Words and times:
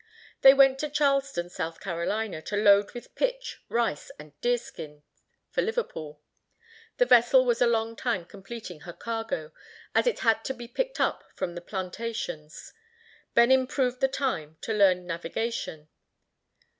They 0.41 0.55
went 0.55 0.79
to 0.79 0.89
Charleston, 0.89 1.51
South 1.51 1.79
Carolina, 1.79 2.41
to 2.41 2.57
load 2.57 2.91
with 2.95 3.13
pitch, 3.13 3.61
rice, 3.69 4.09
and 4.17 4.33
deer 4.41 4.57
skins, 4.57 5.03
for 5.51 5.61
Liverpool. 5.61 6.19
The 6.97 7.05
vessel 7.05 7.45
was 7.45 7.61
a 7.61 7.67
long 7.67 7.95
time 7.95 8.25
completing 8.25 8.79
her 8.79 8.93
cargo, 8.93 9.51
as 9.93 10.07
it 10.07 10.21
had 10.21 10.43
to 10.45 10.55
be 10.55 10.67
picked 10.67 10.99
up 10.99 11.23
from 11.35 11.53
the 11.53 11.61
plantations. 11.61 12.73
Ben 13.35 13.51
improved 13.51 13.99
the 14.01 14.07
time 14.07 14.57
to 14.61 14.73
learn 14.73 15.05
navigation. 15.05 15.87